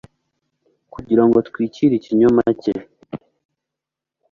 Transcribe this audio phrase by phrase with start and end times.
[0.93, 2.73] kugira ngo atwikire ikinyoma cye.